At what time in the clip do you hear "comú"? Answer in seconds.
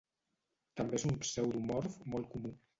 2.35-2.57